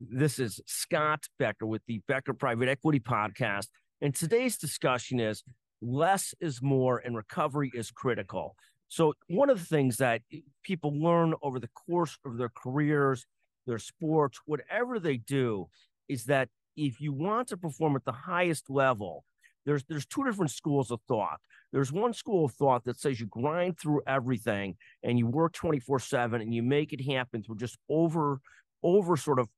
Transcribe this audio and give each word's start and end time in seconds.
This 0.00 0.38
is 0.38 0.60
Scott 0.66 1.24
Becker 1.38 1.64
with 1.64 1.80
the 1.86 2.02
Becker 2.06 2.34
Private 2.34 2.68
Equity 2.68 3.00
Podcast. 3.00 3.68
And 4.02 4.14
today's 4.14 4.58
discussion 4.58 5.18
is 5.18 5.42
less 5.80 6.34
is 6.38 6.60
more 6.60 6.98
and 6.98 7.16
recovery 7.16 7.70
is 7.74 7.90
critical. 7.90 8.56
So, 8.88 9.14
one 9.28 9.48
of 9.48 9.58
the 9.58 9.64
things 9.64 9.96
that 9.96 10.20
people 10.62 10.92
learn 10.94 11.32
over 11.42 11.58
the 11.58 11.68
course 11.68 12.18
of 12.26 12.36
their 12.36 12.50
careers, 12.50 13.24
their 13.66 13.78
sports, 13.78 14.38
whatever 14.44 15.00
they 15.00 15.16
do, 15.16 15.68
is 16.10 16.24
that 16.26 16.50
if 16.76 17.00
you 17.00 17.14
want 17.14 17.48
to 17.48 17.56
perform 17.56 17.96
at 17.96 18.04
the 18.04 18.12
highest 18.12 18.68
level, 18.68 19.24
there's 19.64 19.82
there's 19.84 20.04
two 20.04 20.24
different 20.24 20.50
schools 20.50 20.90
of 20.90 21.00
thought. 21.08 21.40
There's 21.72 21.90
one 21.90 22.12
school 22.12 22.44
of 22.44 22.52
thought 22.52 22.84
that 22.84 23.00
says 23.00 23.18
you 23.18 23.26
grind 23.28 23.80
through 23.80 24.02
everything 24.06 24.76
and 25.02 25.18
you 25.18 25.26
work 25.26 25.54
24/7 25.54 26.42
and 26.42 26.54
you 26.54 26.62
make 26.62 26.92
it 26.92 27.10
happen 27.10 27.42
through 27.42 27.56
just 27.56 27.78
over 27.88 28.40
over 28.82 29.16
sort 29.16 29.38
of 29.38 29.48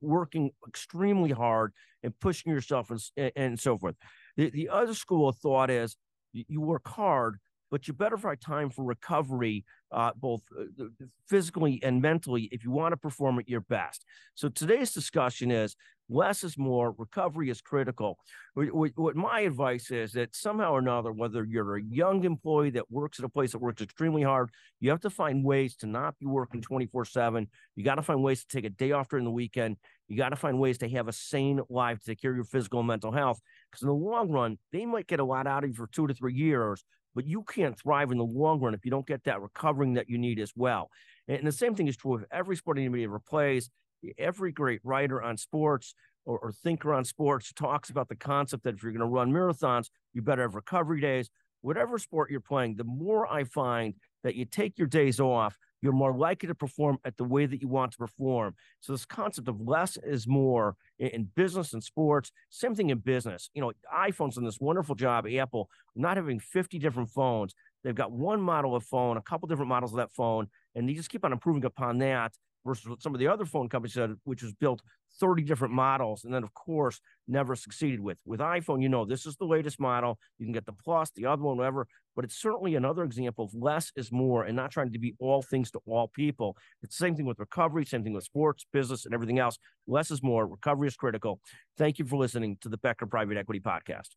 working 0.00 0.50
extremely 0.66 1.30
hard 1.30 1.72
and 2.02 2.18
pushing 2.20 2.52
yourself 2.52 2.90
and, 2.90 3.32
and 3.36 3.58
so 3.58 3.78
forth. 3.78 3.96
The, 4.36 4.50
the 4.50 4.68
other 4.68 4.94
school 4.94 5.28
of 5.28 5.36
thought 5.36 5.70
is 5.70 5.96
you 6.32 6.60
work 6.60 6.86
hard, 6.86 7.38
but 7.70 7.86
you 7.86 7.94
better 7.94 8.16
find 8.16 8.40
time 8.40 8.70
for 8.70 8.84
recovery, 8.84 9.64
uh, 9.92 10.12
both 10.16 10.42
uh, 10.58 10.84
physically 11.26 11.80
and 11.82 12.00
mentally, 12.00 12.48
if 12.52 12.64
you 12.64 12.70
want 12.70 12.92
to 12.92 12.96
perform 12.96 13.38
at 13.38 13.48
your 13.48 13.60
best. 13.60 14.04
So 14.34 14.48
today's 14.48 14.92
discussion 14.92 15.50
is 15.50 15.76
less 16.08 16.44
is 16.44 16.56
more. 16.56 16.94
Recovery 16.96 17.50
is 17.50 17.60
critical. 17.60 18.18
What 18.54 19.16
my 19.16 19.40
advice 19.40 19.90
is 19.90 20.12
that 20.12 20.34
somehow 20.34 20.72
or 20.72 20.78
another, 20.78 21.12
whether 21.12 21.44
you're 21.44 21.76
a 21.76 21.82
young 21.82 22.24
employee 22.24 22.70
that 22.70 22.90
works 22.90 23.18
at 23.18 23.24
a 23.24 23.28
place 23.28 23.52
that 23.52 23.58
works 23.58 23.82
extremely 23.82 24.22
hard, 24.22 24.50
you 24.80 24.90
have 24.90 25.00
to 25.00 25.10
find 25.10 25.44
ways 25.44 25.76
to 25.76 25.86
not 25.86 26.18
be 26.18 26.26
working 26.26 26.60
24 26.60 27.04
7. 27.04 27.46
You 27.76 27.84
got 27.84 27.96
to 27.96 28.02
find 28.02 28.22
ways 28.22 28.44
to 28.44 28.48
take 28.48 28.64
a 28.64 28.70
day 28.70 28.92
off 28.92 29.08
during 29.08 29.24
the 29.24 29.30
weekend. 29.30 29.76
You 30.08 30.16
got 30.16 30.30
to 30.30 30.36
find 30.36 30.58
ways 30.58 30.78
to 30.78 30.88
have 30.88 31.08
a 31.08 31.12
sane 31.12 31.60
life 31.68 32.00
to 32.00 32.06
take 32.06 32.20
care 32.20 32.30
of 32.30 32.36
your 32.36 32.44
physical 32.44 32.80
and 32.80 32.88
mental 32.88 33.12
health. 33.12 33.40
Because 33.70 33.82
in 33.82 33.88
the 33.88 33.94
long 33.94 34.30
run, 34.30 34.58
they 34.72 34.86
might 34.86 35.06
get 35.06 35.20
a 35.20 35.24
lot 35.24 35.46
out 35.46 35.64
of 35.64 35.70
you 35.70 35.76
for 35.76 35.86
two 35.88 36.06
to 36.06 36.14
three 36.14 36.34
years, 36.34 36.82
but 37.14 37.26
you 37.26 37.42
can't 37.42 37.78
thrive 37.78 38.10
in 38.10 38.18
the 38.18 38.24
long 38.24 38.60
run 38.60 38.74
if 38.74 38.84
you 38.84 38.90
don't 38.90 39.06
get 39.06 39.24
that 39.24 39.42
recovering 39.42 39.94
that 39.94 40.08
you 40.08 40.16
need 40.16 40.40
as 40.40 40.52
well. 40.56 40.88
And 41.26 41.46
the 41.46 41.52
same 41.52 41.74
thing 41.74 41.88
is 41.88 41.96
true 41.96 42.14
of 42.14 42.24
every 42.32 42.56
sport 42.56 42.78
anybody 42.78 43.04
ever 43.04 43.18
plays 43.18 43.70
every 44.18 44.52
great 44.52 44.80
writer 44.84 45.22
on 45.22 45.36
sports 45.36 45.94
or, 46.24 46.38
or, 46.38 46.52
thinker 46.52 46.92
on 46.92 47.04
sports 47.04 47.52
talks 47.54 47.88
about 47.88 48.08
the 48.08 48.16
concept 48.16 48.64
that 48.64 48.74
if 48.74 48.82
you're 48.82 48.92
going 48.92 49.00
to 49.00 49.06
run 49.06 49.32
marathons, 49.32 49.88
you 50.12 50.20
better 50.20 50.42
have 50.42 50.54
recovery 50.54 51.00
days. 51.00 51.30
Whatever 51.62 51.98
sport 51.98 52.30
you're 52.30 52.40
playing, 52.40 52.76
the 52.76 52.84
more 52.84 53.30
I 53.32 53.44
find 53.44 53.94
that 54.24 54.34
you 54.34 54.44
take 54.44 54.78
your 54.78 54.86
days 54.86 55.20
off, 55.20 55.56
you're 55.80 55.92
more 55.92 56.16
likely 56.16 56.48
to 56.48 56.54
perform 56.54 56.98
at 57.04 57.16
the 57.16 57.24
way 57.24 57.46
that 57.46 57.60
you 57.62 57.68
want 57.68 57.92
to 57.92 57.98
perform. 57.98 58.54
So 58.80 58.92
this 58.92 59.04
concept 59.04 59.48
of 59.48 59.60
less 59.60 59.96
is 59.96 60.26
more 60.26 60.76
in, 60.98 61.08
in 61.08 61.28
business 61.34 61.72
and 61.72 61.82
sports, 61.82 62.32
same 62.50 62.74
thing 62.74 62.90
in 62.90 62.98
business. 62.98 63.50
You 63.54 63.62
know, 63.62 63.72
iPhone's 63.94 64.34
done 64.34 64.44
this 64.44 64.60
wonderful 64.60 64.94
job, 64.94 65.26
Apple, 65.26 65.70
not 65.94 66.16
having 66.16 66.40
50 66.40 66.78
different 66.78 67.10
phones. 67.10 67.54
They've 67.84 67.94
got 67.94 68.12
one 68.12 68.40
model 68.40 68.74
of 68.74 68.84
phone, 68.84 69.16
a 69.16 69.22
couple 69.22 69.48
different 69.48 69.68
models 69.68 69.92
of 69.92 69.98
that 69.98 70.12
phone, 70.12 70.48
and 70.74 70.88
they 70.88 70.94
just 70.94 71.10
keep 71.10 71.24
on 71.24 71.32
improving 71.32 71.64
upon 71.64 71.98
that 71.98 72.34
versus 72.64 72.88
what 72.88 73.02
some 73.02 73.14
of 73.14 73.20
the 73.20 73.28
other 73.28 73.44
phone 73.44 73.68
companies 73.68 73.94
said, 73.94 74.14
which 74.24 74.42
was 74.42 74.52
built 74.52 74.82
30 75.20 75.42
different 75.42 75.74
models 75.74 76.24
and 76.24 76.32
then 76.32 76.44
of 76.44 76.54
course 76.54 77.00
never 77.26 77.56
succeeded 77.56 78.00
with. 78.00 78.18
With 78.24 78.40
iPhone, 78.40 78.82
you 78.82 78.88
know, 78.88 79.04
this 79.04 79.26
is 79.26 79.36
the 79.36 79.44
latest 79.44 79.80
model. 79.80 80.18
You 80.38 80.46
can 80.46 80.52
get 80.52 80.66
the 80.66 80.72
plus, 80.72 81.10
the 81.14 81.26
other 81.26 81.42
one, 81.42 81.56
whatever, 81.56 81.86
but 82.14 82.24
it's 82.24 82.40
certainly 82.40 82.74
another 82.74 83.04
example 83.04 83.44
of 83.44 83.54
less 83.54 83.92
is 83.96 84.12
more 84.12 84.44
and 84.44 84.56
not 84.56 84.70
trying 84.70 84.92
to 84.92 84.98
be 84.98 85.14
all 85.18 85.42
things 85.42 85.70
to 85.72 85.80
all 85.86 86.08
people. 86.08 86.56
It's 86.82 86.96
the 86.96 87.04
same 87.04 87.16
thing 87.16 87.26
with 87.26 87.38
recovery, 87.38 87.84
same 87.84 88.04
thing 88.04 88.14
with 88.14 88.24
sports, 88.24 88.66
business, 88.72 89.04
and 89.04 89.14
everything 89.14 89.38
else. 89.38 89.58
Less 89.86 90.10
is 90.10 90.22
more. 90.22 90.46
Recovery 90.46 90.88
is 90.88 90.96
critical. 90.96 91.40
Thank 91.76 91.98
you 91.98 92.04
for 92.04 92.16
listening 92.16 92.58
to 92.60 92.68
the 92.68 92.78
Becker 92.78 93.06
Private 93.06 93.36
Equity 93.36 93.60
Podcast. 93.60 94.08